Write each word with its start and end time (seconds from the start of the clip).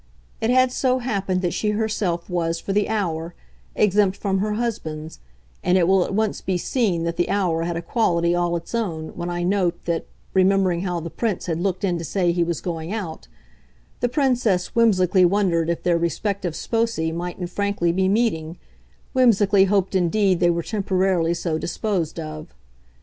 It 0.41 0.49
had 0.49 0.71
so 0.71 0.97
happened 0.97 1.43
that 1.43 1.53
she 1.53 1.69
herself 1.77 2.27
was, 2.27 2.59
for 2.59 2.73
the 2.73 2.89
hour, 2.89 3.35
exempt 3.75 4.17
from 4.17 4.39
her 4.39 4.53
husband's, 4.53 5.19
and 5.63 5.77
it 5.77 5.87
will 5.87 6.03
at 6.03 6.15
once 6.15 6.41
be 6.41 6.57
seen 6.57 7.03
that 7.03 7.17
the 7.17 7.29
hour 7.29 7.61
had 7.65 7.77
a 7.77 7.83
quality 7.83 8.33
all 8.33 8.55
its 8.55 8.73
own 8.73 9.09
when 9.09 9.29
I 9.29 9.43
note 9.43 9.85
that, 9.85 10.07
remembering 10.33 10.81
how 10.81 11.01
the 11.01 11.11
Prince 11.11 11.45
had 11.45 11.59
looked 11.59 11.83
in 11.83 11.99
to 11.99 12.03
say 12.03 12.31
he 12.31 12.43
was 12.43 12.61
going 12.61 12.91
out, 12.91 13.27
the 13.99 14.09
Princess 14.09 14.73
whimsically 14.73 15.23
wondered 15.23 15.69
if 15.69 15.83
their 15.83 15.99
respective 15.99 16.55
sposi 16.55 17.13
mightn't 17.13 17.51
frankly 17.51 17.91
be 17.91 18.09
meeting, 18.09 18.57
whimsically 19.13 19.65
hoped 19.65 19.93
indeed 19.93 20.39
they 20.39 20.49
were 20.49 20.63
temporarily 20.63 21.35
so 21.35 21.59
disposed 21.59 22.19
of. 22.19 22.55